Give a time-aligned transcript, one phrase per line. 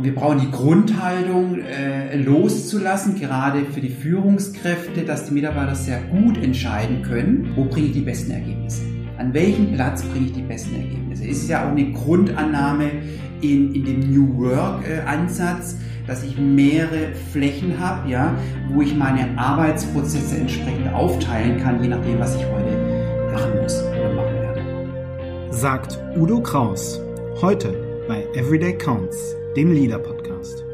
[0.00, 6.00] Und wir brauchen die Grundhaltung äh, loszulassen, gerade für die Führungskräfte, dass die Mitarbeiter sehr
[6.00, 8.80] gut entscheiden können, wo bringe ich die besten Ergebnisse.
[9.18, 11.24] An welchem Platz bringe ich die besten Ergebnisse?
[11.24, 12.92] Es ist ja auch eine Grundannahme
[13.42, 18.34] in, in dem New Work-Ansatz, äh, dass ich mehrere Flächen habe, ja,
[18.70, 24.14] wo ich meine Arbeitsprozesse entsprechend aufteilen kann, je nachdem, was ich heute machen muss oder
[24.14, 24.62] machen werde.
[25.50, 26.98] Sagt Udo Kraus
[27.42, 27.74] heute
[28.08, 30.64] bei Everyday Counts dem Leader Podcast.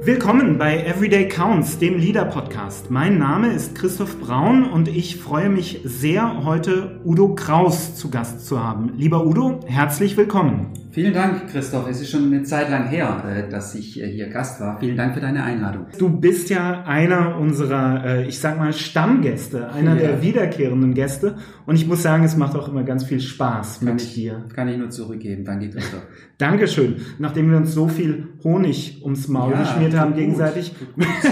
[0.00, 2.90] Willkommen bei Everyday Counts, dem Leader Podcast.
[2.90, 8.46] Mein Name ist Christoph Braun und ich freue mich sehr, heute Udo Kraus zu Gast
[8.46, 8.94] zu haben.
[8.96, 10.81] Lieber Udo, herzlich willkommen.
[10.92, 11.88] Vielen Dank, Christoph.
[11.88, 14.78] Es ist schon eine Zeit lang her, äh, dass ich äh, hier Gast war.
[14.78, 15.86] Vielen Dank für deine Einladung.
[15.98, 20.08] Du bist ja einer unserer, äh, ich sag mal, Stammgäste, einer ja.
[20.08, 21.36] der wiederkehrenden Gäste.
[21.64, 24.44] Und ich muss sagen, es macht auch immer ganz viel Spaß kann mit ich, dir.
[24.54, 25.46] Kann ich nur zurückgeben.
[25.46, 26.02] Danke, Christoph.
[26.36, 26.96] Dankeschön.
[27.18, 30.74] Nachdem wir uns so viel Honig ums Maul ja, geschmiert haben gegenseitig,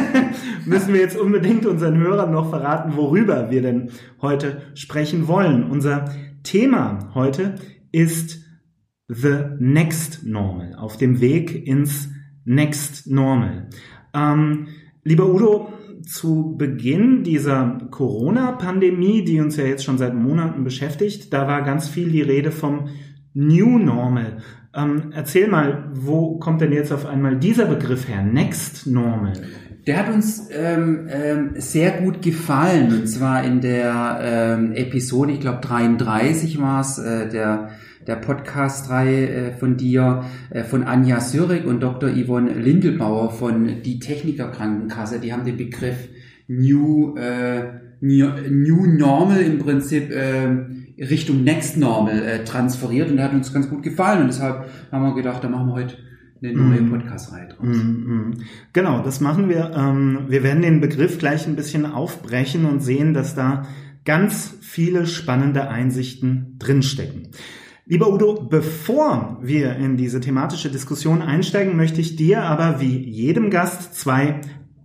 [0.64, 3.90] müssen wir jetzt unbedingt unseren Hörern noch verraten, worüber wir denn
[4.22, 5.64] heute sprechen wollen.
[5.64, 6.06] Unser
[6.44, 7.56] Thema heute
[7.92, 8.39] ist
[9.12, 12.08] The Next Normal, auf dem Weg ins
[12.44, 13.68] Next Normal.
[14.14, 14.68] Ähm,
[15.02, 15.72] lieber Udo,
[16.06, 21.88] zu Beginn dieser Corona-Pandemie, die uns ja jetzt schon seit Monaten beschäftigt, da war ganz
[21.88, 22.88] viel die Rede vom
[23.34, 24.38] New Normal.
[24.74, 28.22] Ähm, erzähl mal, wo kommt denn jetzt auf einmal dieser Begriff her?
[28.22, 29.32] Next Normal.
[29.86, 32.92] Der hat uns ähm, ähm, sehr gut gefallen.
[32.92, 37.70] Und zwar in der ähm, Episode, ich glaube 33 war es, äh, der
[38.06, 42.10] der Podcast-Reihe äh, von dir, äh, von Anja Sürek und Dr.
[42.10, 45.20] Yvonne Lindelbauer von Die Techniker Krankenkasse.
[45.20, 46.08] Die haben den Begriff
[46.48, 47.64] New, äh,
[48.00, 50.48] New, New Normal im Prinzip äh,
[50.98, 55.04] Richtung Next Normal äh, transferiert und der hat uns ganz gut gefallen und deshalb haben
[55.04, 55.96] wir gedacht, da machen wir heute
[56.42, 56.90] eine neue mhm.
[56.90, 57.76] Podcast-Reihe draus.
[57.76, 58.32] Mm,
[58.72, 59.72] Genau, das machen wir.
[59.76, 63.66] Ähm, wir werden den Begriff gleich ein bisschen aufbrechen und sehen, dass da
[64.04, 67.28] ganz viele spannende Einsichten drinstecken.
[67.90, 73.50] Lieber Udo, bevor wir in diese thematische Diskussion einsteigen, möchte ich dir aber wie jedem
[73.50, 74.42] Gast zwei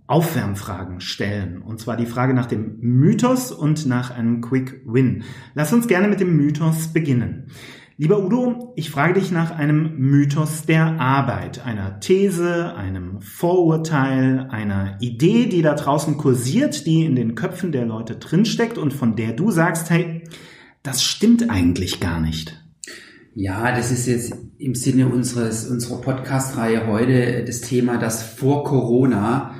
[0.08, 1.62] Aufwärmfragen stellen.
[1.62, 5.22] Und zwar die Frage nach dem Mythos und nach einem Quick Win.
[5.54, 7.46] Lass uns gerne mit dem Mythos beginnen.
[7.96, 14.98] Lieber Udo, ich frage dich nach einem Mythos der Arbeit, einer These, einem Vorurteil, einer
[15.00, 19.32] Idee, die da draußen kursiert, die in den Köpfen der Leute drinsteckt und von der
[19.32, 20.24] du sagst, hey,
[20.82, 22.65] das stimmt eigentlich gar nicht.
[23.38, 29.54] Ja, das ist jetzt im Sinne unseres, unserer Podcast-Reihe heute das Thema, dass vor Corona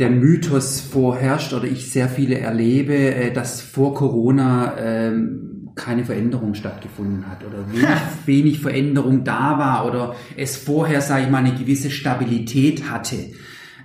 [0.00, 6.54] der Mythos vorherrscht oder ich sehr viele erlebe, äh, dass vor Corona ähm, keine Veränderung
[6.54, 7.88] stattgefunden hat oder wenig,
[8.26, 13.16] wenig Veränderung da war oder es vorher, sage ich mal, eine gewisse Stabilität hatte.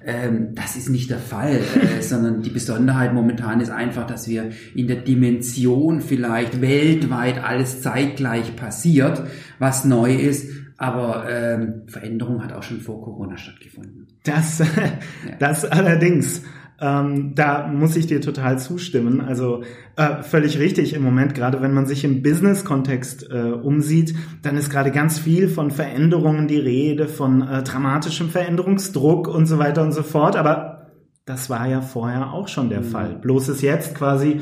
[0.08, 4.52] Ähm, das ist nicht der Fall, äh, sondern die Besonderheit momentan ist einfach, dass wir
[4.74, 9.24] in der Dimension vielleicht weltweit alles zeitgleich passiert,
[9.60, 14.08] was neu ist, aber ähm, Veränderung hat auch schon vor Corona stattgefunden.
[14.24, 14.64] Das,
[15.40, 16.42] das allerdings.
[16.80, 19.20] Ähm, da muss ich dir total zustimmen.
[19.20, 19.64] Also
[19.96, 24.70] äh, völlig richtig im Moment, gerade wenn man sich im Business-Kontext äh, umsieht, dann ist
[24.70, 29.92] gerade ganz viel von Veränderungen die Rede, von äh, dramatischem Veränderungsdruck und so weiter und
[29.92, 30.36] so fort.
[30.36, 30.88] Aber
[31.26, 32.86] das war ja vorher auch schon der mhm.
[32.86, 33.16] Fall.
[33.22, 34.42] Bloß ist jetzt quasi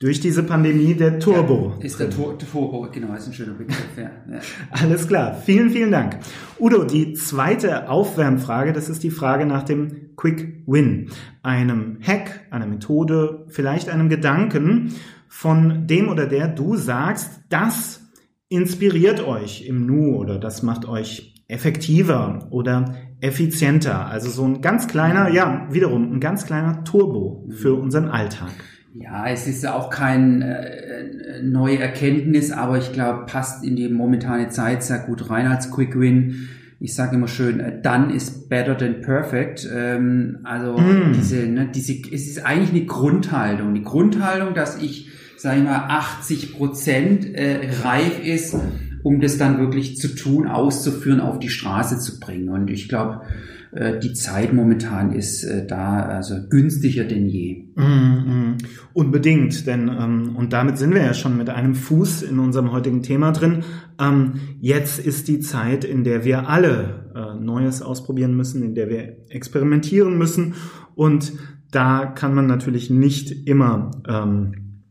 [0.00, 1.74] durch diese Pandemie der Turbo.
[1.78, 3.76] Ja, ist der Tur Turbo, genau, ist ein schöner Begriff.
[3.98, 4.40] Ja, ja.
[4.70, 6.18] Alles klar, vielen, vielen Dank.
[6.58, 11.10] Udo, die zweite Aufwärmfrage, das ist die Frage nach dem Quick Win.
[11.42, 14.94] Einem Hack, einer Methode, vielleicht einem Gedanken,
[15.28, 18.00] von dem oder der du sagst, das
[18.48, 24.06] inspiriert euch im Nu oder das macht euch effektiver oder effizienter.
[24.06, 28.52] Also so ein ganz kleiner, ja, wiederum ein ganz kleiner Turbo für unseren Alltag.
[28.92, 34.48] Ja, es ist auch kein äh, neue Erkenntnis, aber ich glaube, passt in die momentane
[34.48, 36.48] Zeit sehr gut rein als Quick Win.
[36.80, 39.68] Ich sage immer schön, äh, done is better than perfect.
[39.72, 41.12] Ähm, also mm.
[41.14, 43.74] diese, ne, diese, es ist eigentlich eine Grundhaltung.
[43.74, 48.56] Die Grundhaltung, dass ich, sage ich mal, 80 Prozent äh, reif ist,
[49.04, 52.48] um das dann wirklich zu tun, auszuführen, auf die Straße zu bringen.
[52.48, 57.66] Und ich glaube, äh, die Zeit momentan ist äh, da also günstiger denn je.
[57.76, 58.58] Mm, mm.
[58.94, 63.02] Unbedingt, denn ähm, und damit sind wir ja schon mit einem Fuß in unserem heutigen
[63.02, 63.62] Thema drin.
[64.00, 68.88] Ähm, jetzt ist die Zeit, in der wir alle äh, Neues ausprobieren müssen, in der
[68.88, 70.54] wir experimentieren müssen
[70.96, 71.32] und
[71.70, 74.84] da kann man natürlich nicht immer ähm,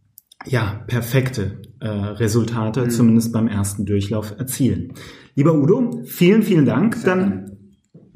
[0.46, 2.90] ja perfekte äh, Resultate, mhm.
[2.90, 4.94] zumindest beim ersten Durchlauf, erzielen.
[5.36, 7.04] Lieber Udo, vielen, vielen Dank.
[7.04, 7.59] Dann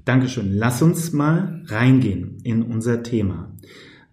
[0.06, 0.54] Dankeschön.
[0.54, 3.56] Lass uns mal reingehen in unser Thema.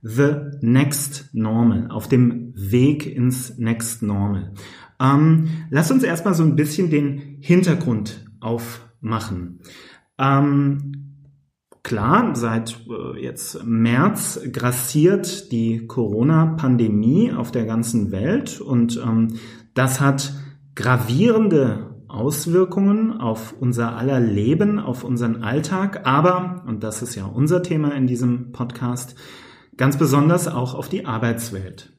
[0.03, 4.53] The Next Normal, auf dem Weg ins Next Normal.
[5.01, 9.61] Ähm, lass uns erstmal so ein bisschen den Hintergrund aufmachen.
[10.19, 11.27] Ähm,
[11.83, 19.39] klar, seit äh, jetzt März grassiert die Corona-Pandemie auf der ganzen Welt und ähm,
[19.75, 20.35] das hat
[20.75, 27.63] gravierende Auswirkungen auf unser aller Leben, auf unseren Alltag, aber, und das ist ja unser
[27.63, 29.15] Thema in diesem Podcast,
[29.77, 31.93] ganz besonders auch auf die Arbeitswelt.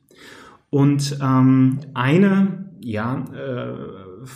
[0.69, 3.73] Und ähm, eine ja, äh,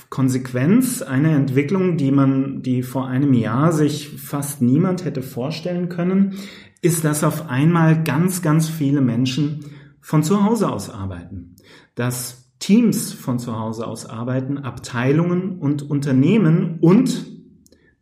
[0.10, 6.36] Konsequenz, eine Entwicklung, die man, die vor einem Jahr sich fast niemand hätte vorstellen können,
[6.82, 9.66] ist, dass auf einmal ganz, ganz viele Menschen
[10.02, 11.56] von zu Hause aus arbeiten.
[11.96, 17.28] Dass Teams von zu Hause aus arbeiten, Abteilungen und Unternehmen und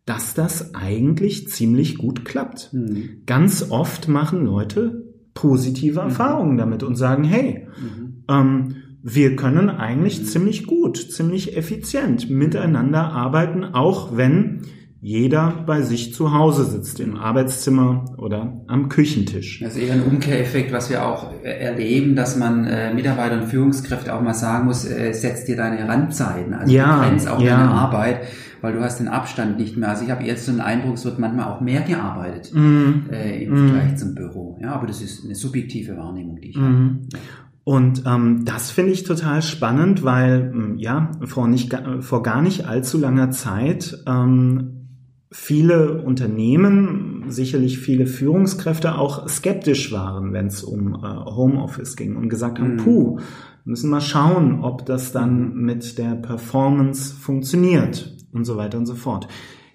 [0.06, 2.71] dass das eigentlich ziemlich gut klappt.
[2.71, 3.24] Mhm.
[3.25, 6.07] Ganz oft machen Leute positive mhm.
[6.07, 8.24] Erfahrungen damit und sagen, hey, mhm.
[8.30, 10.25] ähm, wir können eigentlich mhm.
[10.27, 14.62] ziemlich gut, ziemlich effizient miteinander arbeiten, auch wenn
[15.03, 19.59] jeder bei sich zu Hause sitzt, im Arbeitszimmer oder am Küchentisch.
[19.59, 24.15] Das ist eher ein Umkehreffekt, was wir auch erleben, dass man äh, Mitarbeiter und Führungskräfte
[24.15, 27.57] auch mal sagen muss, äh, setz dir deine Randzeiten, also ja, du grenzt auch ja.
[27.57, 28.21] deine Arbeit,
[28.61, 29.89] weil du hast den Abstand nicht mehr.
[29.89, 33.11] Also ich habe jetzt so einen Eindruck, es wird manchmal auch mehr gearbeitet mm.
[33.11, 33.67] äh, im mm.
[33.67, 34.57] Vergleich zum Büro.
[34.61, 36.61] Ja, aber das ist eine subjektive Wahrnehmung, die ich mm.
[36.61, 37.00] habe.
[37.65, 42.97] Und ähm, das finde ich total spannend, weil ja vor nicht vor gar nicht allzu
[42.97, 44.82] langer Zeit ähm,
[45.33, 52.30] viele Unternehmen, sicherlich viele Führungskräfte auch skeptisch waren, wenn es um äh, Homeoffice ging und
[52.30, 52.77] gesagt haben, mhm.
[52.77, 53.19] puh,
[53.65, 58.94] müssen mal schauen, ob das dann mit der Performance funktioniert und so weiter und so
[58.94, 59.27] fort.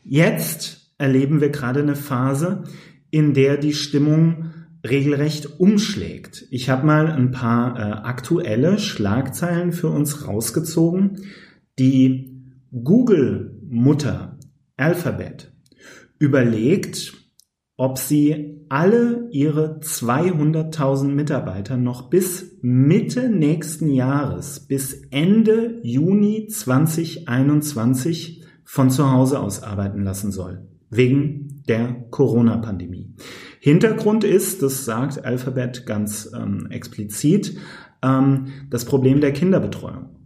[0.04, 2.62] Jetzt erleben wir gerade eine Phase,
[3.10, 4.52] in der die Stimmung
[4.88, 6.46] regelrecht umschlägt.
[6.50, 11.22] Ich habe mal ein paar äh, aktuelle Schlagzeilen für uns rausgezogen.
[11.80, 14.37] Die Google-Mutter
[14.78, 15.52] Alphabet
[16.18, 17.12] überlegt,
[17.76, 28.44] ob sie alle ihre 200.000 Mitarbeiter noch bis Mitte nächsten Jahres, bis Ende Juni 2021
[28.64, 33.14] von zu Hause aus arbeiten lassen soll, wegen der Corona-Pandemie.
[33.60, 37.56] Hintergrund ist, das sagt Alphabet ganz ähm, explizit,
[38.02, 40.17] ähm, das Problem der Kinderbetreuung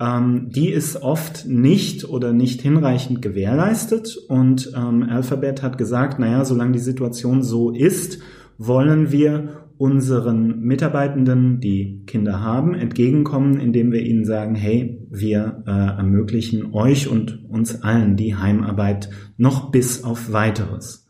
[0.00, 4.16] ähm, die ist oft nicht oder nicht hinreichend gewährleistet.
[4.28, 8.20] Und ähm, Alphabet hat gesagt, naja, solange die Situation so ist,
[8.58, 15.70] wollen wir unseren Mitarbeitenden, die Kinder haben, entgegenkommen, indem wir ihnen sagen, hey, wir äh,
[15.70, 21.06] ermöglichen euch und uns allen die Heimarbeit noch bis auf weiteres.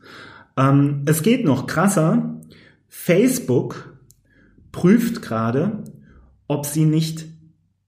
[0.58, 2.40] Ähm, es geht noch krasser.
[2.88, 3.98] Facebook
[4.70, 5.84] prüft gerade,
[6.46, 7.27] ob sie nicht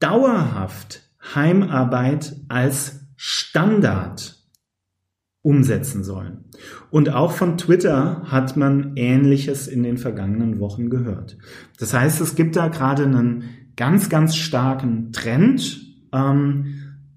[0.00, 1.02] dauerhaft
[1.34, 4.36] Heimarbeit als Standard
[5.42, 6.44] umsetzen sollen.
[6.90, 11.38] Und auch von Twitter hat man Ähnliches in den vergangenen Wochen gehört.
[11.78, 13.44] Das heißt, es gibt da gerade einen
[13.76, 15.80] ganz, ganz starken Trend
[16.12, 16.74] ähm,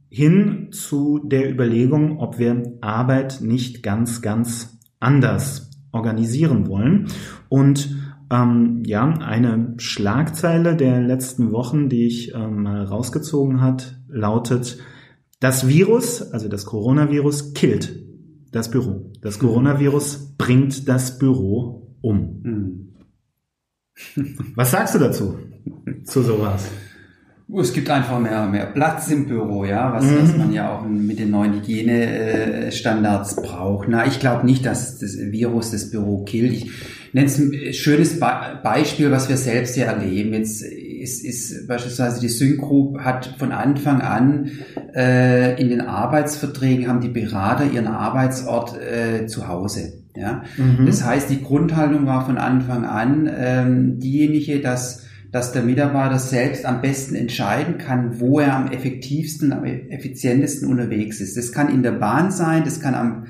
[0.10, 7.08] hin zu der Überlegung, ob wir Arbeit nicht ganz, ganz anders organisieren wollen.
[7.50, 7.93] Und
[8.34, 14.80] ähm, ja, eine Schlagzeile der letzten Wochen, die ich ähm, rausgezogen hat, lautet,
[15.40, 18.04] das Virus, also das Coronavirus, killt
[18.52, 19.12] das Büro.
[19.22, 22.42] Das Coronavirus bringt das Büro um.
[22.44, 22.94] Mhm.
[24.56, 25.38] Was sagst du dazu?
[26.04, 26.70] Zu sowas?
[27.60, 30.18] Es gibt einfach mehr, mehr Platz im Büro, ja, was, mhm.
[30.22, 33.88] was man ja auch mit den neuen Hygienestandards braucht.
[33.90, 36.54] Na, ich glaube nicht, dass das Virus das Büro killt.
[36.54, 36.72] Ich
[37.14, 38.28] nenne es ein schönes Be
[38.64, 40.34] Beispiel, was wir selbst ja erleben.
[40.34, 44.52] Jetzt ist, ist beispielsweise die Syncgroup hat von Anfang an
[44.96, 49.94] äh, in den Arbeitsverträgen haben die Berater ihren Arbeitsort äh, zu Hause.
[50.16, 50.86] Ja, mhm.
[50.86, 55.03] das heißt, die Grundhaltung war von Anfang an ähm, diejenige, dass
[55.34, 61.20] dass der Mitarbeiter selbst am besten entscheiden kann, wo er am effektivsten, am effizientesten unterwegs
[61.20, 61.36] ist.
[61.36, 63.26] Das kann in der Bahn sein, das kann am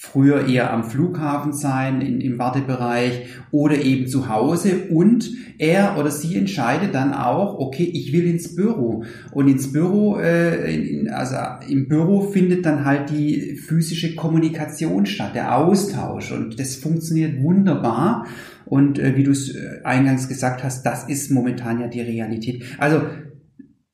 [0.00, 4.84] früher eher am Flughafen sein, in, im Wartebereich oder eben zu Hause.
[4.90, 9.02] Und er oder sie entscheidet dann auch, okay, ich will ins Büro.
[9.32, 11.34] Und ins Büro, äh, in, also
[11.68, 16.30] im Büro findet dann halt die physische Kommunikation statt, der Austausch.
[16.30, 18.26] Und das funktioniert wunderbar
[18.68, 22.62] und äh, wie du es äh, eingangs gesagt hast, das ist momentan ja die Realität.
[22.78, 23.02] Also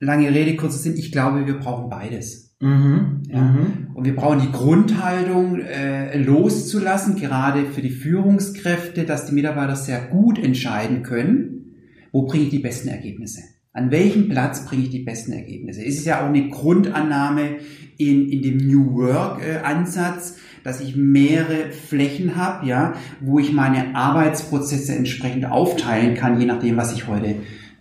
[0.00, 2.56] lange Rede, kurzer Sinn, ich glaube, wir brauchen beides.
[2.60, 3.22] Mhm.
[3.28, 3.42] Ja.
[3.42, 3.88] Mhm.
[3.94, 10.00] Und wir brauchen die Grundhaltung äh, loszulassen, gerade für die Führungskräfte, dass die Mitarbeiter sehr
[10.00, 11.74] gut entscheiden können,
[12.12, 13.42] wo bringe ich die besten Ergebnisse.
[13.72, 15.84] An welchem Platz bringe ich die besten Ergebnisse?
[15.84, 17.56] Es ist ja auch eine Grundannahme
[17.98, 23.52] in, in dem New Work äh, Ansatz, dass ich mehrere Flächen habe, ja, wo ich
[23.52, 27.36] meine Arbeitsprozesse entsprechend aufteilen kann, je nachdem, was ich heute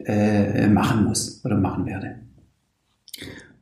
[0.05, 2.19] äh, machen muss oder machen werde.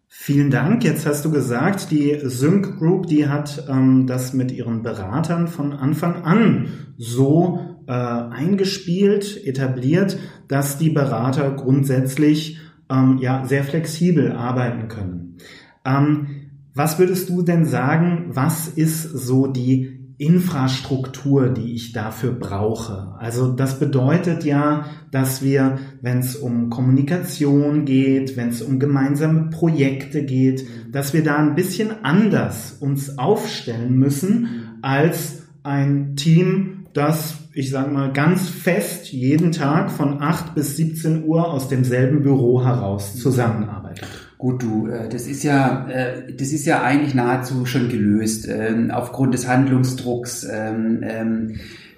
[0.08, 0.84] Vielen Dank.
[0.84, 5.74] Jetzt hast du gesagt, die Sync Group, die hat ähm, das mit ihren Beratern von
[5.74, 12.60] Anfang an so äh, eingespielt, etabliert, dass die Berater grundsätzlich
[12.92, 15.38] ähm, ja sehr flexibel arbeiten können.
[15.86, 16.41] Ähm,
[16.74, 23.16] was würdest du denn sagen, was ist so die Infrastruktur, die ich dafür brauche.
[23.18, 29.50] Also das bedeutet ja, dass wir, wenn es um Kommunikation geht, wenn es um gemeinsame
[29.50, 37.40] Projekte geht, dass wir da ein bisschen anders uns aufstellen müssen als ein Team, das,
[37.54, 42.64] ich sage mal, ganz fest jeden Tag von 8 bis 17 Uhr aus demselben Büro
[42.64, 44.21] heraus zusammenarbeitet.
[44.42, 48.90] Gut, du, äh, das ist ja, äh, das ist ja eigentlich nahezu schon gelöst ähm,
[48.90, 50.48] aufgrund des Handlungsdrucks.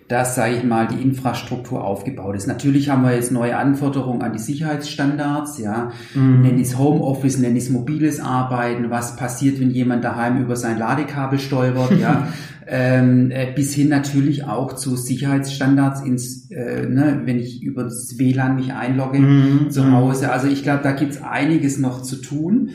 [0.08, 2.46] Dass, sage ich mal, die Infrastruktur aufgebaut ist.
[2.46, 6.42] Natürlich haben wir jetzt neue Anforderungen an die Sicherheitsstandards, ja, mhm.
[6.42, 11.40] nenn es Homeoffice, nenn es mobiles Arbeiten, was passiert, wenn jemand daheim über sein Ladekabel
[11.40, 12.28] stolpert, ja,
[12.68, 18.18] ähm, äh, bis hin natürlich auch zu Sicherheitsstandards ins, äh, ne, wenn ich über das
[18.18, 19.70] WLAN mich einlogge mhm.
[19.70, 20.32] zu Hause.
[20.32, 22.70] Also ich glaube, da gibt's einiges noch zu tun.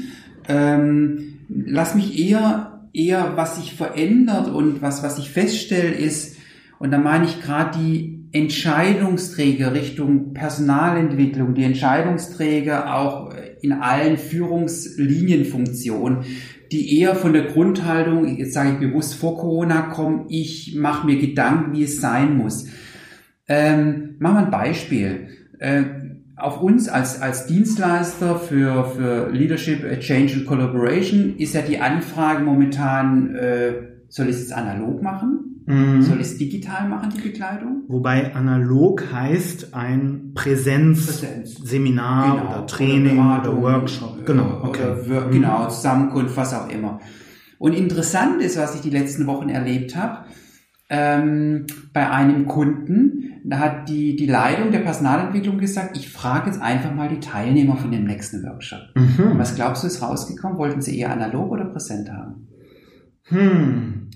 [0.48, 6.36] Ähm, lass mich eher, eher, was sich verändert und was, was ich feststelle, ist,
[6.78, 13.32] und da meine ich gerade die Entscheidungsträger Richtung Personalentwicklung, die Entscheidungsträger auch
[13.62, 16.18] in allen Führungslinienfunktionen,
[16.70, 21.18] die eher von der Grundhaltung, jetzt sage ich bewusst vor Corona kommen, ich mache mir
[21.18, 22.66] Gedanken, wie es sein muss.
[23.48, 25.28] Ähm, machen wir ein Beispiel.
[25.58, 25.84] Äh,
[26.36, 32.44] auf uns als, als Dienstleister für, für Leadership, Change and Collaboration ist ja die Anfrage
[32.44, 33.72] momentan, äh,
[34.08, 35.47] soll ich es analog machen?
[35.68, 36.00] Mhm.
[36.00, 37.82] Soll ich es digital machen, die Bekleidung?
[37.88, 42.48] Wobei analog heißt ein Präsenzseminar genau.
[42.48, 44.24] oder Training oder, oder Workshop.
[44.24, 44.94] Genau, okay.
[45.06, 45.30] Oder, mhm.
[45.30, 47.00] Genau, Zusammenkunft, was auch immer.
[47.58, 50.24] Und interessant ist, was ich die letzten Wochen erlebt habe,
[50.88, 56.62] ähm, bei einem Kunden, da hat die, die Leitung der Personalentwicklung gesagt, ich frage jetzt
[56.62, 58.80] einfach mal die Teilnehmer von dem nächsten Workshop.
[58.94, 59.36] Mhm.
[59.36, 60.56] Was glaubst du, ist rausgekommen?
[60.56, 62.48] Wollten sie eher analog oder präsent haben?
[63.24, 64.07] Hm.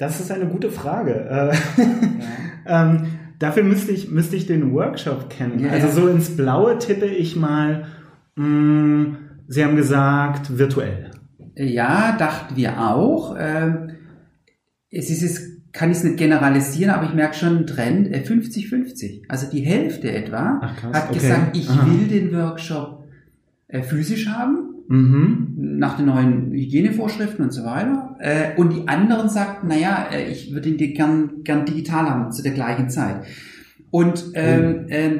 [0.00, 1.12] Das ist eine gute Frage.
[1.12, 1.82] Äh,
[2.66, 2.90] ja.
[2.90, 3.06] ähm,
[3.38, 5.58] dafür müsste ich, müsste ich den Workshop kennen.
[5.58, 7.84] Ja, also so ins Blaue tippe ich mal,
[8.34, 9.16] mh, mm,
[9.46, 11.10] Sie haben gesagt, virtuell.
[11.54, 13.36] Ja, dachten wir auch.
[13.38, 13.90] Ähm,
[14.90, 19.04] es ist es kann ich es nicht generalisieren, aber ich merke schon einen Trend, 50-50.
[19.04, 21.18] Äh, also die Hälfte etwa Ach, hat okay.
[21.18, 21.86] gesagt, ich Aha.
[21.86, 23.04] will den Workshop
[23.68, 25.49] äh, physisch haben Mhm.
[25.62, 28.16] Nach den neuen Hygienevorschriften und so weiter.
[28.18, 32.42] Äh, und die anderen sagten, naja, äh, ich würde ihn gern, gern digital haben zu
[32.42, 33.24] der gleichen Zeit.
[33.90, 35.10] Und ähm, äh,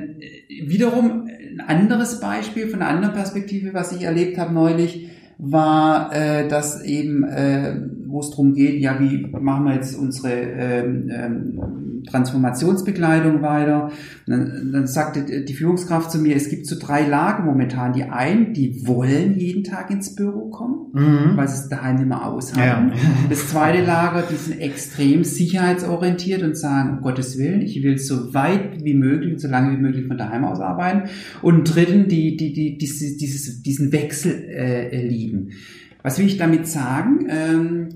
[0.65, 6.49] wiederum ein anderes Beispiel von einer anderen Perspektive, was ich erlebt habe neulich, war, äh,
[6.49, 7.75] dass eben, äh,
[8.11, 11.61] wo es darum geht, ja, wie machen wir jetzt unsere ähm, ähm,
[12.09, 13.90] Transformationsbegleitung weiter.
[14.26, 17.93] dann, dann sagte die Führungskraft zu mir, es gibt so drei Lager momentan.
[17.93, 21.37] Die einen, die wollen jeden Tag ins Büro kommen, mhm.
[21.37, 22.88] weil sie es daheim nicht mehr aushalten.
[22.88, 22.97] Ja.
[23.29, 28.35] Das zweite Lager, die sind extrem sicherheitsorientiert und sagen, um Gottes Willen, ich will so
[28.35, 31.09] weit wie möglich und so lange wie möglich von daheim aus arbeiten.
[31.43, 35.50] Und dritten, die, die, die, die dieses, diesen Wechsel äh, lieben.
[36.02, 37.26] Was will ich damit sagen?
[37.28, 37.88] Ähm,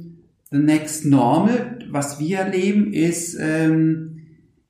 [0.51, 4.21] the next normal, was wir erleben, ist, ähm,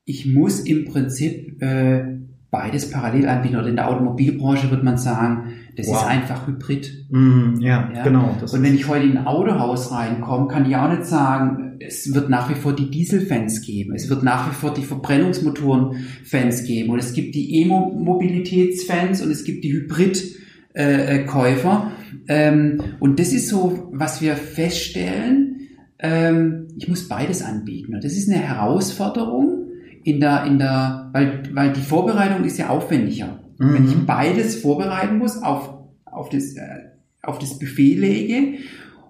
[0.04, 2.04] ich muss im Prinzip äh,
[2.50, 3.56] beides parallel anbieten.
[3.56, 5.96] Oder in der Automobilbranche wird man sagen, das wow.
[5.96, 7.06] ist einfach Hybrid.
[7.10, 8.36] Mm, ja, ja, genau.
[8.40, 12.30] Und wenn ich heute in ein Autohaus reinkomme, kann ich auch nicht sagen, es wird
[12.30, 13.92] nach wie vor die Dieselfans geben.
[13.94, 16.90] Es wird nach wie vor die Verbrennungsmotoren-Fans geben.
[16.90, 21.90] Und es gibt die E-Mobilitätsfans und es gibt die Hybrid-Käufer.
[21.90, 21.94] Äh,
[22.28, 25.68] ähm, und das ist so, was wir feststellen,
[25.98, 27.94] ähm, ich muss beides anbieten.
[27.94, 29.68] Und das ist eine Herausforderung
[30.02, 33.40] in der, in der, weil, weil die Vorbereitung ist ja aufwendiger.
[33.58, 33.74] Mhm.
[33.74, 36.90] Wenn ich beides vorbereiten muss, auf, auf das, äh,
[37.22, 38.58] auf das Buffet lege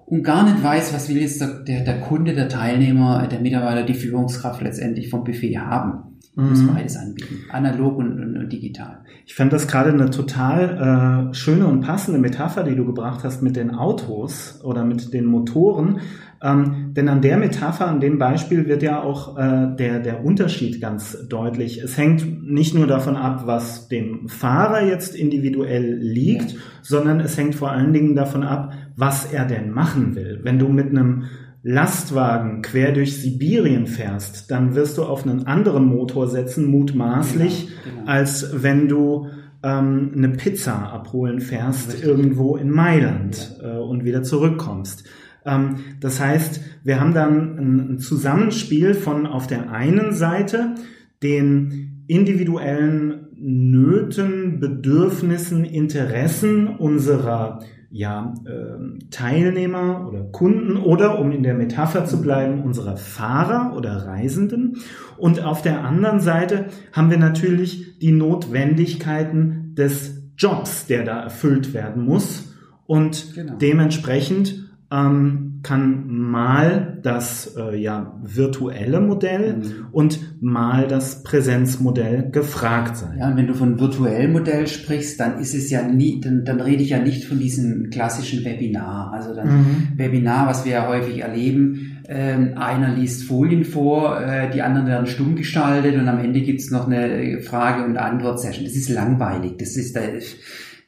[0.06, 3.84] und gar nicht weiß, was will jetzt der, der, der Kunde, der Teilnehmer, der Mitarbeiter,
[3.84, 6.14] die Führungskraft letztendlich vom Buffet haben.
[6.36, 6.74] Ich muss mhm.
[6.74, 8.98] beides anbieten, analog und, und, und digital.
[9.24, 13.40] Ich fand das gerade eine total äh, schöne und passende Metapher, die du gebracht hast
[13.40, 16.00] mit den Autos oder mit den Motoren.
[16.42, 20.80] Ähm, denn an der Metapher, an dem Beispiel wird ja auch äh, der, der Unterschied
[20.80, 21.78] ganz deutlich.
[21.78, 26.58] Es hängt nicht nur davon ab, was dem Fahrer jetzt individuell liegt, ja.
[26.82, 30.40] sondern es hängt vor allen Dingen davon ab, was er denn machen will.
[30.42, 31.24] Wenn du mit einem
[31.62, 37.96] Lastwagen quer durch Sibirien fährst, dann wirst du auf einen anderen Motor setzen, mutmaßlich, genau,
[37.96, 38.10] genau.
[38.10, 39.28] als wenn du
[39.62, 42.04] ähm, eine Pizza abholen fährst Richtig.
[42.04, 43.76] irgendwo in Mailand ja.
[43.76, 45.04] äh, und wieder zurückkommst.
[45.46, 50.74] Ähm, das heißt, wir haben dann ein, ein Zusammenspiel von auf der einen Seite
[51.22, 57.60] den individuellen Nöten, Bedürfnissen, Interessen unserer
[57.96, 64.04] ja, äh, Teilnehmer oder Kunden oder, um in der Metapher zu bleiben, unserer Fahrer oder
[64.04, 64.78] Reisenden.
[65.16, 71.72] Und auf der anderen Seite haben wir natürlich die Notwendigkeiten des Jobs, der da erfüllt
[71.72, 72.52] werden muss.
[72.84, 73.54] Und genau.
[73.58, 79.86] dementsprechend ähm, kann mal das äh, ja, virtuelle Modell mhm.
[79.90, 83.18] und mal das Präsenzmodell gefragt sein.
[83.18, 86.60] Ja, und wenn du von virtuellem Modell sprichst, dann ist es ja nie, dann, dann
[86.60, 89.12] rede ich ja nicht von diesem klassischen Webinar.
[89.12, 89.88] Also dann mhm.
[89.96, 95.06] Webinar, was wir ja häufig erleben, äh, einer liest Folien vor, äh, die anderen werden
[95.06, 98.64] stumm gestaltet und am Ende gibt's noch eine Frage- und Antwort-Session.
[98.64, 99.54] Das ist langweilig.
[99.58, 100.12] Das ist der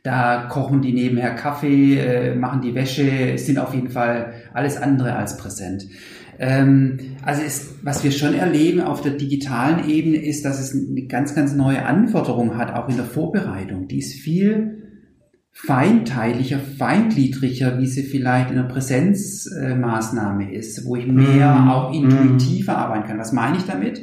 [0.06, 5.16] da kochen die nebenher Kaffee, äh, machen die Wäsche, sind auf jeden Fall alles andere
[5.16, 5.88] als präsent.
[6.38, 11.06] Ähm, also ist, was wir schon erleben auf der digitalen Ebene ist, dass es eine
[11.06, 13.88] ganz, ganz neue Anforderung hat, auch in der Vorbereitung.
[13.88, 14.84] Die ist viel
[15.50, 21.68] feinteiliger, feingliedriger, wie sie vielleicht in einer Präsenzmaßnahme ist, wo ich mehr mm.
[21.70, 22.76] auch intuitiver mm.
[22.76, 23.18] arbeiten kann.
[23.18, 24.02] Was meine ich damit?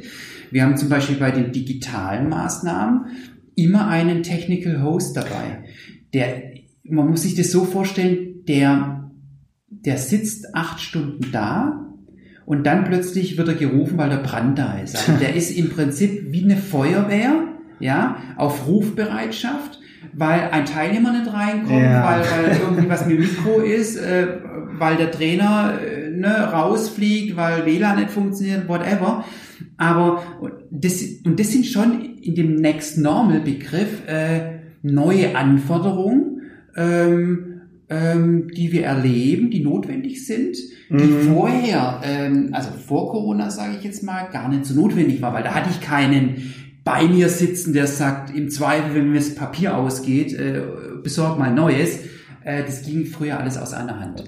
[0.50, 3.06] Wir haben zum Beispiel bei den digitalen Maßnahmen
[3.54, 5.62] immer einen Technical Host dabei
[6.14, 6.42] der,
[6.84, 9.10] man muss sich das so vorstellen, der,
[9.68, 11.84] der sitzt acht Stunden da
[12.46, 14.96] und dann plötzlich wird er gerufen, weil der Brand da ist.
[14.96, 17.48] Also der ist im Prinzip wie eine Feuerwehr,
[17.80, 19.80] ja, auf Rufbereitschaft,
[20.12, 22.04] weil ein Teilnehmer nicht reinkommt, ja.
[22.04, 24.38] weil, weil irgendwie was mit Mikro ist, äh,
[24.78, 29.24] weil der Trainer äh, ne, rausfliegt, weil WLAN nicht funktioniert, whatever.
[29.76, 30.22] Aber
[30.70, 34.53] das, und das sind schon in dem Next Normal Begriff äh,
[34.84, 36.42] neue Anforderungen,
[36.76, 40.56] ähm, ähm, die wir erleben, die notwendig sind,
[40.90, 41.34] die mhm.
[41.34, 45.42] vorher, ähm, also vor Corona sage ich jetzt mal, gar nicht so notwendig war, weil
[45.42, 49.76] da hatte ich keinen bei mir sitzen, der sagt, im Zweifel, wenn mir das Papier
[49.76, 50.60] ausgeht, äh,
[51.02, 52.00] besorg mal Neues.
[52.44, 54.24] Äh, das ging früher alles aus einer Hand.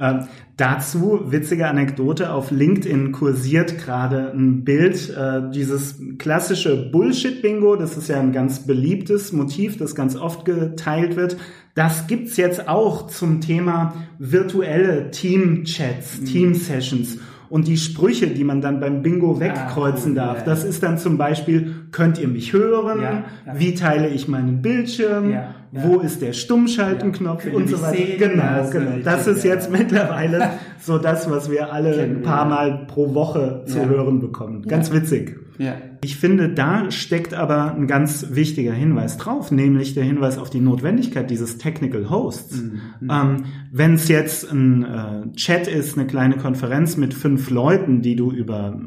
[0.00, 7.96] Ähm, dazu, witzige Anekdote, auf LinkedIn kursiert gerade ein Bild, äh, dieses klassische Bullshit-Bingo, das
[7.96, 11.36] ist ja ein ganz beliebtes Motiv, das ganz oft geteilt wird.
[11.74, 16.24] Das gibt's jetzt auch zum Thema virtuelle Team-Chats, mhm.
[16.26, 17.18] Team-Sessions.
[17.50, 20.44] Und die Sprüche, die man dann beim Bingo ah, wegkreuzen ah, darf, ja.
[20.44, 23.00] das ist dann zum Beispiel, könnt ihr mich hören?
[23.00, 23.58] Ja, ja.
[23.58, 25.34] Wie teile ich meinen Bildschirm?
[25.70, 27.96] Wo ist der Stummschaltenknopf und so weiter?
[27.96, 28.90] Sehen, genau, genau.
[29.04, 33.86] Das ist jetzt mittlerweile so das, was wir alle ein paar Mal pro Woche zu
[33.86, 34.62] hören bekommen.
[34.62, 35.38] Ganz witzig.
[35.58, 35.76] Ja.
[36.04, 40.60] Ich finde, da steckt aber ein ganz wichtiger Hinweis drauf, nämlich der Hinweis auf die
[40.60, 42.62] Notwendigkeit dieses Technical Hosts.
[42.62, 42.80] Mhm.
[43.10, 48.14] Ähm, Wenn es jetzt ein äh, Chat ist, eine kleine Konferenz mit fünf Leuten, die
[48.14, 48.78] du über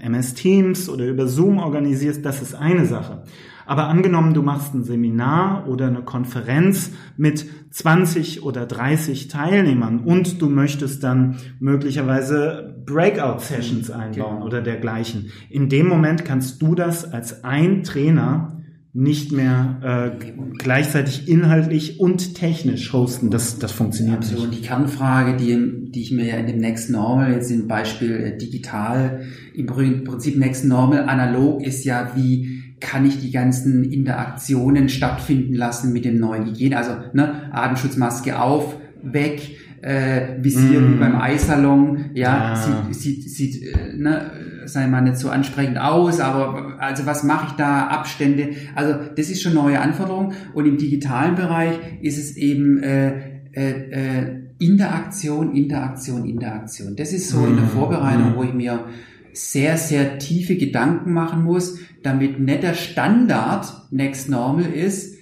[0.00, 3.22] MS mm, Teams oder über Zoom organisierst, das ist eine Sache.
[3.66, 10.42] Aber angenommen, du machst ein Seminar oder eine Konferenz mit 20 oder 30 Teilnehmern und
[10.42, 14.46] du möchtest dann möglicherweise Breakout-Sessions mhm, einbauen genau.
[14.46, 15.30] oder dergleichen.
[15.48, 18.58] In dem Moment kannst du das als ein Trainer
[18.94, 23.30] nicht mehr äh, gleichzeitig inhaltlich und technisch hosten.
[23.30, 24.50] Das, das funktioniert Absolut.
[24.50, 24.58] nicht.
[24.58, 28.12] Und die Kernfrage, die, die ich mir ja in dem Next Normal, jetzt im Beispiel
[28.12, 29.22] äh, digital,
[29.54, 35.92] im Prinzip Next Normal analog ist ja, wie kann ich die ganzen Interaktionen stattfinden lassen
[35.92, 36.76] mit dem neuen Hygiene.
[36.76, 40.92] Also ne, Atemschutzmaske auf, weg, äh, Visier mm.
[40.92, 42.56] wie beim Eisalon, ja, ja.
[42.56, 44.30] sieht, sieht, sieht äh, ne,
[44.64, 49.28] sei mal nicht so ansprechend aus, aber also was mache ich da, Abstände, also das
[49.28, 53.08] ist schon neue Anforderung und im digitalen Bereich ist es eben äh,
[53.52, 56.94] äh, äh, Interaktion, Interaktion, Interaktion.
[56.94, 57.48] Das ist so mm.
[57.48, 57.70] in der mhm.
[57.70, 58.36] Vorbereitung, mm.
[58.36, 58.84] wo ich mir
[59.32, 65.16] sehr, sehr tiefe Gedanken machen muss, damit nicht der Standard Next Normal ist,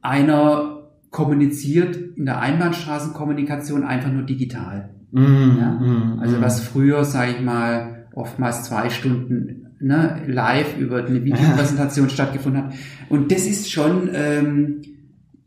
[0.00, 4.90] einer kommuniziert in der Einbahnstraßenkommunikation einfach nur digital.
[5.12, 5.56] Mhm.
[5.58, 5.70] Ja?
[5.70, 6.18] Mhm.
[6.20, 12.64] Also was früher, sage ich mal, oftmals zwei Stunden ne, live über eine Videopräsentation stattgefunden
[12.64, 12.74] hat.
[13.08, 14.82] Und das ist schon ähm,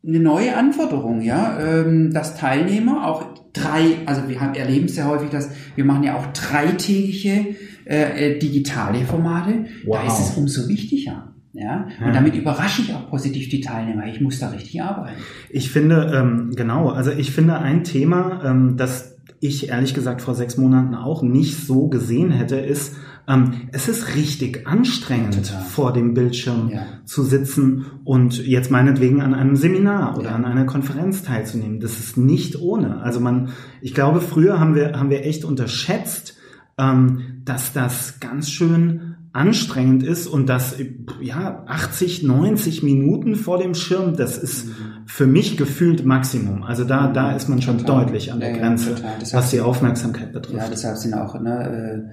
[0.05, 5.29] eine neue Anforderung, ja, ähm, dass Teilnehmer auch drei, also wir haben, erleben sehr häufig,
[5.29, 7.55] dass wir machen ja auch dreitägige
[7.87, 9.65] äh, äh, digitale Formate.
[9.85, 9.97] Wow.
[10.01, 11.33] Da ist es umso wichtiger.
[11.53, 11.87] Ja?
[11.99, 12.05] Ja.
[12.07, 14.05] Und damit überrasche ich auch positiv die Teilnehmer.
[14.07, 15.17] Ich muss da richtig arbeiten.
[15.49, 20.33] Ich finde, ähm, genau, also ich finde ein Thema, ähm, das ich ehrlich gesagt vor
[20.35, 22.95] sechs Monaten auch nicht so gesehen hätte, ist,
[23.27, 25.61] ähm, es ist richtig anstrengend, Total.
[25.61, 26.85] vor dem Bildschirm Ja.
[27.05, 30.35] zu sitzen und jetzt meinetwegen an einem Seminar oder Ja.
[30.35, 31.79] an einer Konferenz teilzunehmen.
[31.79, 33.01] Das ist nicht ohne.
[33.01, 33.49] Also man,
[33.81, 36.36] ich glaube, früher haben wir, haben wir echt unterschätzt,
[36.77, 40.75] ähm, dass das ganz schön anstrengend ist und dass
[41.21, 44.67] ja 80, 90 Minuten vor dem Schirm, das ist
[45.05, 46.63] für mich gefühlt Maximum.
[46.63, 48.05] Also da, da ist man schon Total.
[48.05, 48.95] deutlich an der Ja, ja, Grenze.
[49.21, 50.57] Deshalb- was die Aufmerksamkeit betrifft.
[50.57, 52.09] Ja, deshalb sind auch, ne,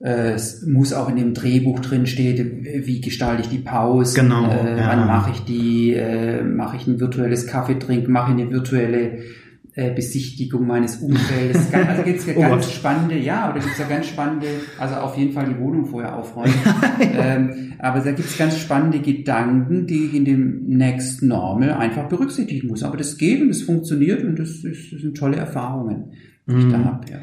[0.00, 4.20] äh, äh, es muss auch in dem Drehbuch drin stehen, wie gestalte ich die Pause,
[4.20, 4.88] Genau, äh, ja.
[4.88, 9.18] wann mache ich die, äh, mache ich ein virtuelles Kaffeetrinken, mache ich eine virtuelle
[9.74, 11.72] Besichtigung meines Umfeldes.
[11.72, 14.46] Also gibt's ja Oh ganz spannende, ja, oder gibt's ja ganz spannende,
[14.78, 16.54] also auf jeden Fall die Wohnung vorher aufräumen.
[17.00, 22.68] ähm, aber da gibt's ganz spannende Gedanken, die ich in dem Next Normal einfach berücksichtigen
[22.68, 22.82] muss.
[22.82, 26.12] Aber das geht und das funktioniert und das, ist, das sind tolle Erfahrungen,
[26.46, 26.84] die ich da Mhm.
[26.84, 27.10] habe.
[27.10, 27.18] Ja.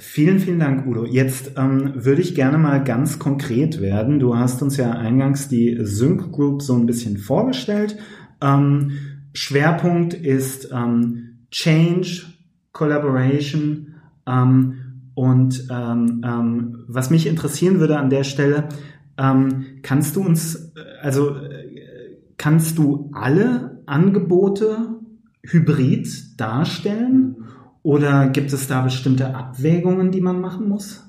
[0.00, 1.04] Vielen, vielen Dank, Udo.
[1.04, 4.20] Jetzt ähm, würde ich gerne mal ganz konkret werden.
[4.20, 7.96] Du hast uns ja eingangs die Sync Group so ein bisschen vorgestellt.
[8.40, 8.92] Ähm,
[9.32, 12.24] Schwerpunkt ist ähm, Change,
[12.72, 13.94] Collaboration
[14.26, 14.74] ähm,
[15.14, 18.68] und ähm, ähm, was mich interessieren würde an der Stelle,
[19.16, 25.00] ähm, kannst du uns, äh, also äh, kannst du alle Angebote
[25.42, 27.36] hybrid darstellen?
[27.82, 31.07] Oder gibt es da bestimmte Abwägungen, die man machen muss?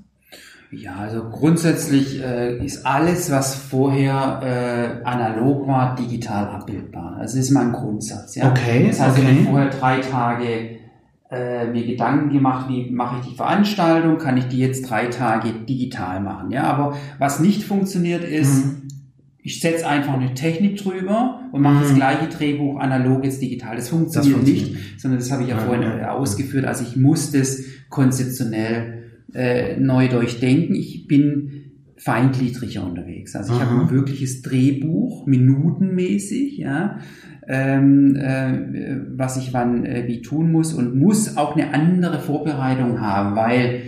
[0.71, 7.17] Ja, also grundsätzlich äh, ist alles, was vorher äh, analog war, digital abbildbar.
[7.17, 8.35] Also das ist mal ein Grundsatz.
[8.35, 8.51] Ja?
[8.51, 9.27] Okay, Das heißt, okay.
[9.31, 10.77] ich habe vorher drei Tage
[11.31, 15.53] äh, mir Gedanken gemacht, wie mache ich die Veranstaltung, kann ich die jetzt drei Tage
[15.53, 16.51] digital machen.
[16.51, 18.81] Ja, aber was nicht funktioniert ist, Mhm.
[19.41, 21.95] ich setze einfach eine Technik drüber und mache das Mhm.
[21.95, 23.75] gleiche Drehbuch analog jetzt digital.
[23.75, 26.11] Das funktioniert, funktioniert nicht, sondern das habe ich ja, Ja, vorhin ja.
[26.11, 26.65] ausgeführt.
[26.65, 28.98] Also ich muss das konzeptionell
[29.33, 30.75] äh, neu durchdenken.
[30.75, 31.51] Ich bin
[31.97, 33.35] feingliedriger unterwegs.
[33.35, 36.99] Also ich habe ein wirkliches Drehbuch, minutenmäßig, ja,
[37.47, 43.01] ähm, äh, was ich wann äh, wie tun muss und muss auch eine andere Vorbereitung
[43.01, 43.81] haben, weil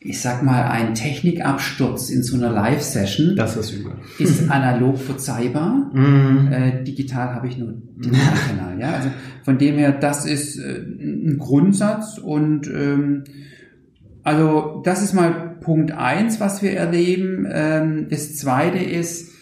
[0.00, 3.92] ich sag mal, ein Technikabsturz in so einer Live-Session Das ist übel.
[4.18, 5.90] ist analog verzeihbar.
[5.92, 6.52] Mhm.
[6.52, 8.92] Äh, digital habe ich nur den Kanal, ja.
[8.92, 9.08] Also
[9.42, 13.24] von dem her, das ist äh, ein Grundsatz und ähm,
[14.28, 17.46] also das ist mal Punkt eins, was wir erleben.
[17.50, 19.32] Ähm, das zweite ist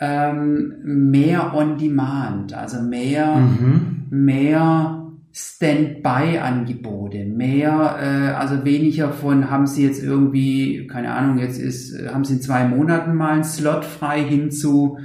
[0.00, 4.06] ähm, mehr on demand, also mehr Mhm.
[4.10, 4.94] mehr
[5.30, 12.24] Standby-Angebote, mehr, äh, also weniger von, haben Sie jetzt irgendwie, keine Ahnung, jetzt ist, haben
[12.24, 14.98] Sie in zwei Monaten mal einen Slot frei hinzu,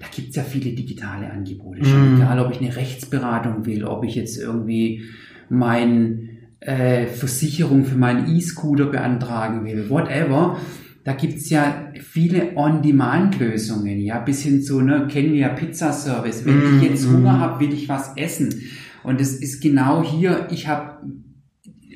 [0.00, 2.16] da gibt's ja viele digitale Angebote schon, Mhm.
[2.20, 5.02] egal ob ich eine Rechtsberatung will, ob ich jetzt irgendwie
[5.48, 6.31] mein
[6.64, 10.58] äh, Versicherung für meinen E-Scooter beantragen will, whatever.
[11.04, 16.44] Da gibt's ja viele On-Demand-Lösungen, ja, bis hin zu, ne, kennen wir ja Pizzaservice.
[16.44, 17.14] Wenn Mm, ich jetzt mm.
[17.16, 18.54] Hunger habe, will ich was essen.
[19.02, 21.00] Und es ist genau hier, ich habe,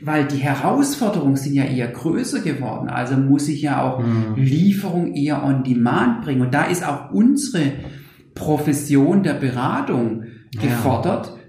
[0.02, 4.34] weil die Herausforderungen sind ja eher größer geworden, also muss ich ja auch Mhm.
[4.36, 6.40] Lieferung eher on demand bringen.
[6.42, 7.72] Und da ist auch unsere
[8.34, 10.24] Profession der Beratung
[10.54, 10.60] Ja.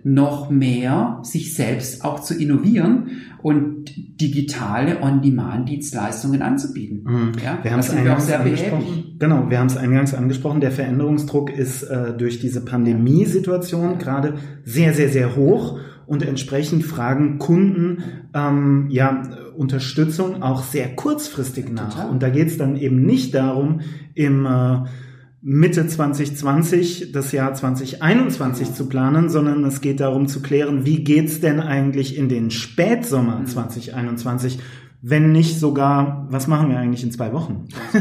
[0.08, 3.10] Noch mehr sich selbst auch zu innovieren
[3.42, 3.92] und
[4.22, 7.04] digitale On-Demand-Dienstleistungen anzubieten.
[7.04, 7.32] Mhm.
[7.44, 9.16] Ja, Wir haben es eingangs sehr angesprochen.
[9.20, 10.62] Genau, wir haben es eingangs angesprochen.
[10.62, 17.38] Der Veränderungsdruck ist äh, durch diese Pandemiesituation gerade sehr, sehr, sehr hoch und entsprechend fragen
[17.38, 18.02] Kunden
[18.34, 19.24] ähm, ja
[19.58, 21.96] Unterstützung auch sehr kurzfristig nach.
[21.96, 22.10] Total.
[22.10, 23.82] Und da geht es dann eben nicht darum,
[24.14, 24.84] im äh,
[25.42, 28.74] Mitte 2020 das Jahr 2021 Ja.
[28.74, 33.46] zu planen, sondern es geht darum zu klären, wie geht's denn eigentlich in den Spätsommer
[33.46, 34.60] 2021,
[35.02, 37.66] wenn nicht sogar, was machen wir eigentlich in zwei Wochen?
[37.94, 38.00] Ja,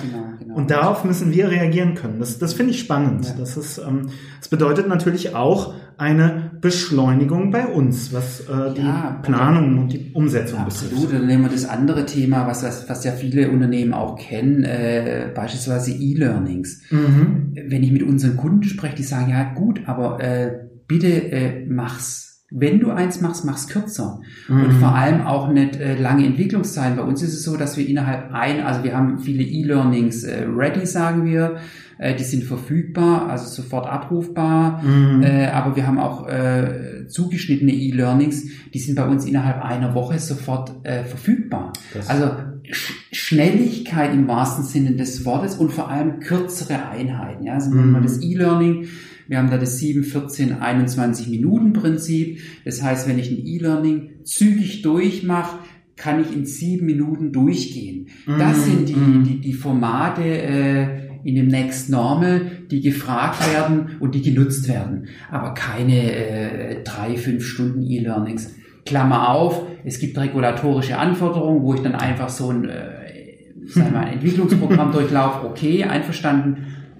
[0.00, 0.54] genau, genau.
[0.54, 2.20] Und darauf müssen wir reagieren können.
[2.20, 3.26] Das, das finde ich spannend.
[3.26, 3.34] Ja.
[3.38, 9.18] Das, ist, ähm, das bedeutet natürlich auch eine Beschleunigung bei uns, was äh, die Ja,
[9.22, 10.94] Planung und die Umsetzung Absolut.
[10.94, 11.14] betrifft.
[11.14, 15.30] Dann nehmen wir das andere Thema, was, was, was ja viele Unternehmen auch kennen, äh,
[15.34, 16.82] beispielsweise E-Learnings.
[16.90, 17.54] Mhm.
[17.68, 20.52] Wenn ich mit unseren Kunden spreche, die sagen, ja gut, aber äh,
[20.86, 24.20] bitte äh, mach's wenn du eins machst, mach's kürzer.
[24.48, 24.64] Mhm.
[24.64, 26.96] Und vor allem auch nicht äh, lange Entwicklungszeiten.
[26.96, 30.44] Bei uns ist es so, dass wir innerhalb ein, also wir haben viele E-Learnings äh,
[30.44, 31.56] ready, sagen wir.
[31.98, 34.80] Äh, die sind verfügbar, also sofort abrufbar.
[34.82, 35.22] Mhm.
[35.24, 40.18] Äh, aber wir haben auch äh, zugeschnittene E-Learnings, die sind bei uns innerhalb einer Woche
[40.20, 41.72] sofort äh, verfügbar.
[41.94, 42.30] Das also
[42.70, 47.44] Sch Schnelligkeit im wahrsten Sinne des Wortes und vor allem kürzere Einheiten.
[47.44, 47.54] Ja?
[47.54, 47.78] Also mhm.
[47.78, 48.86] wenn man das E-Learning
[49.28, 52.40] wir haben da das 7, 14, 21 Minuten Prinzip.
[52.64, 55.58] Das heißt, wenn ich ein E-Learning zügig durchmache,
[55.96, 58.08] kann ich in sieben Minuten durchgehen.
[58.26, 59.24] Das mhm, sind die, mhm.
[59.24, 65.06] die, die Formate äh, in dem Next Normal, die gefragt werden und die genutzt werden.
[65.30, 68.54] Aber keine äh, drei, fünf Stunden E-Learnings.
[68.84, 74.00] Klammer auf, es gibt regulatorische Anforderungen, wo ich dann einfach so ein, äh, sagen wir,
[74.00, 75.46] ein Entwicklungsprogramm durchlaufe.
[75.48, 76.58] Okay, einverstanden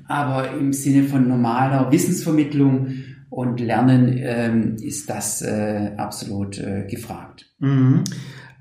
[0.08, 2.88] aber im Sinne von normaler Wissensvermittlung
[3.30, 7.46] und Lernen ähm, ist das äh, absolut äh, gefragt.
[7.58, 8.04] Mhm.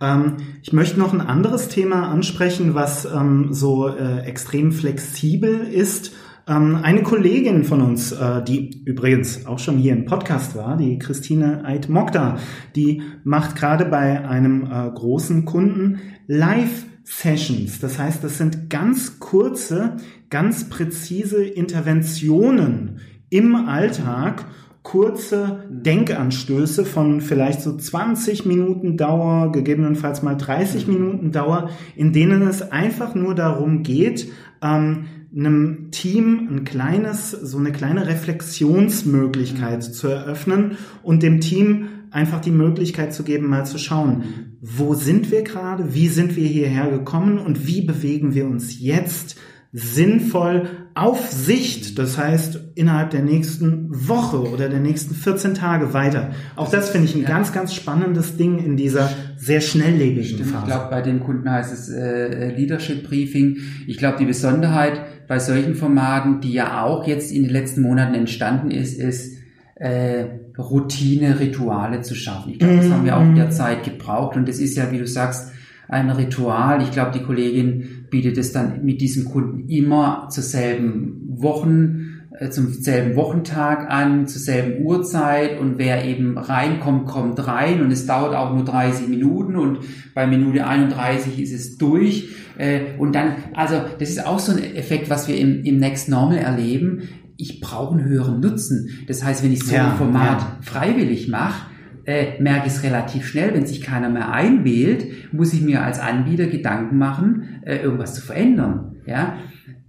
[0.02, 6.12] Ähm, ich möchte noch ein anderes Thema ansprechen, was ähm, so äh, extrem flexibel ist.
[6.48, 11.00] Ähm, eine Kollegin von uns, äh, die übrigens auch schon hier im Podcast war, die
[11.00, 12.38] Christine Eid-Mokta,
[12.76, 17.80] die macht gerade bei einem äh, großen Kunden live Sessions.
[17.80, 19.98] Das heißt, das sind ganz kurze,
[20.36, 24.44] ganz präzise Interventionen im Alltag,
[24.84, 32.42] kurze Denkanstöße von vielleicht so 20 Minuten Dauer, gegebenenfalls mal 30 Minuten Dauer, in denen
[32.42, 34.28] es einfach nur darum geht,
[34.62, 42.42] ähm, einem Team ein kleines, so eine kleine Reflexionsmöglichkeit zu eröffnen und dem Team einfach
[42.42, 44.26] die Möglichkeit zu geben, mal zu schauen,
[44.60, 49.38] wo sind wir gerade, wie sind wir hierher gekommen und wie bewegen wir uns jetzt
[49.78, 56.32] sinnvoll auf Sicht, das heißt innerhalb der nächsten Woche oder der nächsten 14 Tage weiter.
[56.56, 57.28] Auch das finde ich ein ja.
[57.28, 60.64] ganz, ganz spannendes Ding in dieser sehr schnelllebigen Stimmt, Phase.
[60.64, 63.58] Ich glaube, bei dem Kunden heißt es äh, Leadership Briefing.
[63.86, 68.16] Ich glaube, die Besonderheit bei solchen Formaten, die ja auch jetzt in den letzten Monaten
[68.16, 69.36] entstanden ist, ist,
[69.76, 70.24] äh,
[70.58, 72.54] Routine, Rituale zu schaffen.
[72.54, 73.52] Ich glaube, das haben wir auch in der mhm.
[73.52, 75.52] Zeit gebraucht und das ist ja, wie du sagst,
[75.88, 76.82] ein Ritual.
[76.82, 82.50] Ich glaube, die Kollegin bietet es dann mit diesem Kunden immer zur selben Wochen, äh,
[82.50, 88.06] zum selben Wochentag an, zur selben Uhrzeit und wer eben reinkommt, kommt rein und es
[88.06, 89.80] dauert auch nur 30 Minuten und
[90.14, 92.30] bei Minute 31 ist es durch.
[92.58, 96.10] Äh, und dann, also das ist auch so ein Effekt, was wir im, im Next
[96.10, 97.04] Normal erleben
[97.38, 99.06] ich brauche einen höheren Nutzen.
[99.08, 100.58] Das heißt, wenn ich so ja, ein Format ja.
[100.62, 101.68] freiwillig mache,
[102.06, 106.00] äh, merke ich es relativ schnell, wenn sich keiner mehr einwählt, muss ich mir als
[106.00, 108.98] Anbieter Gedanken machen, äh, irgendwas zu verändern.
[109.06, 109.38] Ja?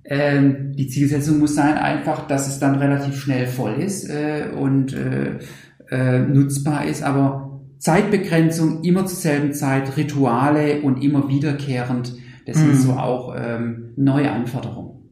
[0.04, 4.94] Ähm, die Zielsetzung muss sein einfach, dass es dann relativ schnell voll ist äh, und
[4.94, 5.38] äh,
[5.90, 12.14] äh, nutzbar ist, aber Zeitbegrenzung immer zur selben Zeit, Rituale und immer wiederkehrend,
[12.46, 12.60] das mhm.
[12.60, 15.05] sind so auch ähm, neue Anforderungen.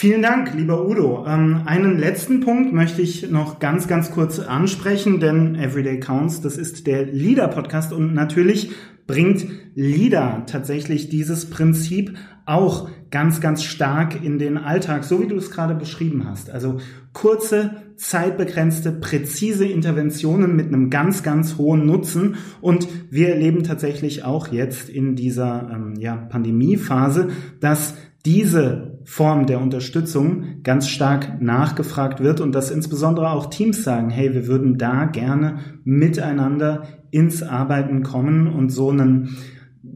[0.00, 1.26] Vielen Dank, lieber Udo.
[1.26, 6.56] Ähm, einen letzten Punkt möchte ich noch ganz, ganz kurz ansprechen, denn Everyday Counts, das
[6.56, 8.70] ist der Leader-Podcast und natürlich
[9.08, 15.34] bringt Leader tatsächlich dieses Prinzip auch ganz, ganz stark in den Alltag, so wie du
[15.34, 16.48] es gerade beschrieben hast.
[16.48, 16.78] Also
[17.12, 22.36] kurze, zeitbegrenzte, präzise Interventionen mit einem ganz, ganz hohen Nutzen.
[22.60, 29.62] Und wir erleben tatsächlich auch jetzt in dieser ähm, ja, Pandemiephase, dass diese Form der
[29.62, 35.06] Unterstützung ganz stark nachgefragt wird und dass insbesondere auch Teams sagen, hey, wir würden da
[35.06, 39.30] gerne miteinander ins Arbeiten kommen und so einen,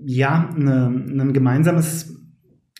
[0.07, 2.25] ja, eine, ein gemeinsames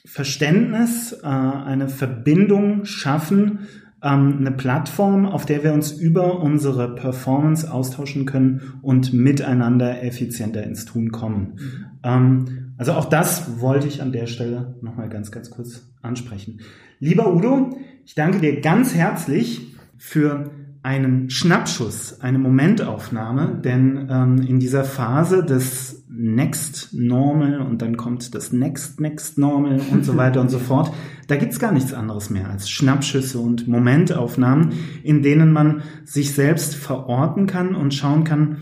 [0.07, 3.69] Verständnis, äh, eine Verbindung schaffen,
[4.03, 10.63] ähm, eine Plattform, auf der wir uns über unsere Performance austauschen können und miteinander effizienter
[10.63, 11.59] ins Tun kommen.
[11.59, 11.85] Mhm.
[12.03, 16.61] Ähm, also auch das wollte ich an der Stelle nochmal ganz, ganz kurz ansprechen.
[17.01, 20.51] Lieber Udo, ich danke dir ganz herzlich für
[20.83, 28.35] einen Schnappschuss, eine Momentaufnahme, denn ähm, in dieser Phase des Next Normal und dann kommt
[28.35, 30.93] das Next Next Normal und so weiter und so fort,
[31.29, 34.73] da gibt's gar nichts anderes mehr als Schnappschüsse und Momentaufnahmen,
[35.05, 38.59] in denen man sich selbst verorten kann und schauen kann,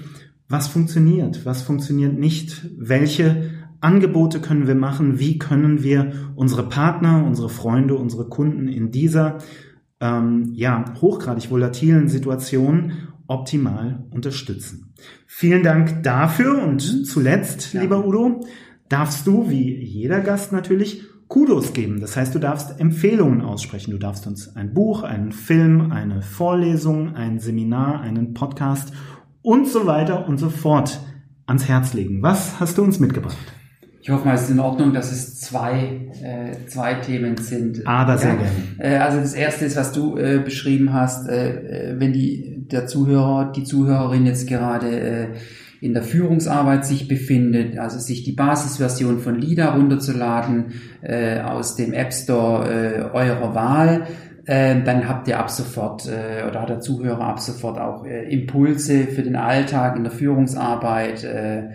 [0.49, 3.51] was funktioniert, was funktioniert nicht, welche
[3.81, 9.39] Angebote können wir machen, wie können wir unsere Partner, unsere Freunde, unsere Kunden in dieser
[10.01, 12.93] ähm, ja, hochgradig volatilen Situation
[13.27, 14.95] optimal unterstützen.
[15.27, 17.83] Vielen Dank dafür und zuletzt, ja.
[17.83, 18.41] lieber Udo,
[18.89, 22.01] darfst du, wie jeder Gast natürlich, Kudos geben.
[22.01, 23.93] Das heißt, du darfst Empfehlungen aussprechen.
[23.93, 28.93] Du darfst uns ein Buch, einen Film, eine Vorlesung, ein Seminar, einen Podcast
[29.41, 31.01] und so weiter und so fort
[31.47, 32.21] ans Herz legen.
[32.21, 33.37] Was hast du uns mitgebracht?
[34.03, 37.87] Ich hoffe mal, es ist in Ordnung, dass es zwei, äh, zwei Themen sind.
[37.87, 38.37] Aber sehr ja.
[38.37, 38.51] gerne.
[38.79, 43.53] Äh, also das erste ist, was du äh, beschrieben hast, äh, wenn die, der Zuhörer,
[43.55, 45.27] die Zuhörerin jetzt gerade äh,
[45.83, 51.93] in der Führungsarbeit sich befindet, also sich die Basisversion von LIDA runterzuladen äh, aus dem
[51.93, 54.07] App Store äh, eurer Wahl,
[54.47, 58.31] äh, dann habt ihr ab sofort äh, oder hat der Zuhörer ab sofort auch äh,
[58.33, 61.71] Impulse für den Alltag in der Führungsarbeit, äh,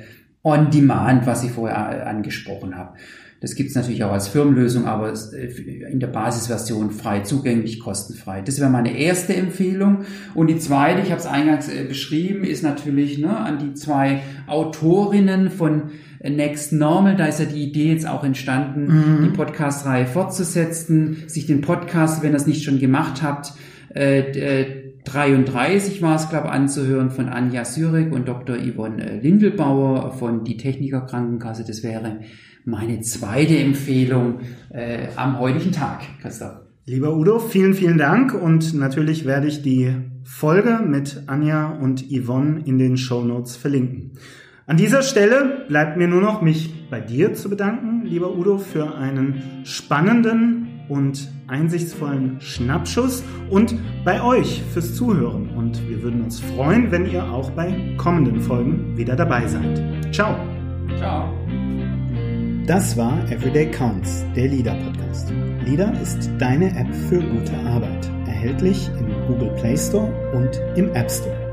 [0.46, 2.94] on demand, was ich vorher angesprochen habe.
[3.42, 5.48] Das gibt es natürlich auch als Firmenlösung, aber äh,
[5.92, 8.42] in der Basisversion frei zugänglich, kostenfrei.
[8.42, 10.06] Das wäre meine erste Empfehlung.
[10.34, 14.22] Und die zweite, ich habe es eingangs äh, beschrieben, ist natürlich ne, an die zwei
[14.48, 15.92] Autorinnen von
[16.24, 17.18] Next Normal.
[17.18, 19.24] Da ist ja die Idee jetzt auch entstanden, mhm.
[19.26, 23.54] die Podcast-Reihe fortzusetzen, sich den Podcast, wenn ihr es nicht schon gemacht habt,
[23.94, 28.58] äh, 33 war es, glaube ich, anzuhören von Anja Sürek und Dr.
[28.58, 31.64] Yvonne äh, Lindelbauer von Die Techniker Krankenkasse.
[31.66, 32.20] Das wäre
[32.66, 34.40] meine zweite Empfehlung
[34.70, 36.58] äh, am heutigen Tag, Christoph.
[36.86, 39.92] Lieber Udo, vielen, vielen Dank und natürlich werde ich die
[40.24, 44.12] Folge mit Anja und Yvonne in den Show Notes verlinken.
[44.68, 48.96] An dieser Stelle bleibt mir nur noch mich bei dir zu bedanken, lieber Udo, für
[48.96, 55.50] einen spannenden und einsichtsvollen Schnappschuss und bei euch fürs Zuhören.
[55.56, 60.14] Und wir würden uns freuen, wenn ihr auch bei kommenden Folgen wieder dabei seid.
[60.14, 60.36] Ciao.
[60.98, 61.34] Ciao.
[62.66, 65.32] Das war Everyday Counts, der LIDA Podcast.
[65.66, 68.10] LIDA ist deine App für gute Arbeit.
[68.26, 71.45] Erhältlich im Google Play Store und im App Store.